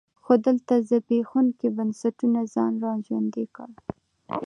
[0.23, 3.69] خو دلته زبېښونکي بنسټونو ځان را ژوندی کړ.